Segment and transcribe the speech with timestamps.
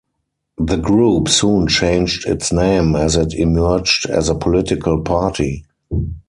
[0.57, 5.63] The group soon changed its name as it emerged as a political party.